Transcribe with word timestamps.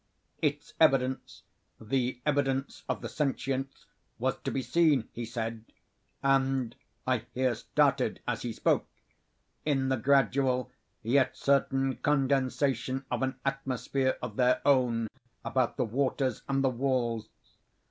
Its 0.41 0.73
evidence—the 0.79 2.21
evidence 2.25 2.81
of 2.89 3.01
the 3.01 3.07
sentience—was 3.07 4.35
to 4.37 4.49
be 4.49 4.63
seen, 4.63 5.07
he 5.11 5.25
said, 5.25 5.63
(and 6.23 6.75
I 7.05 7.27
here 7.35 7.53
started 7.53 8.19
as 8.27 8.41
he 8.41 8.51
spoke,) 8.51 8.87
in 9.63 9.89
the 9.89 9.97
gradual 9.97 10.71
yet 11.03 11.37
certain 11.37 11.97
condensation 11.97 13.05
of 13.11 13.21
an 13.21 13.35
atmosphere 13.45 14.17
of 14.23 14.37
their 14.37 14.59
own 14.65 15.07
about 15.45 15.77
the 15.77 15.85
waters 15.85 16.41
and 16.49 16.63
the 16.63 16.69
walls. 16.69 17.29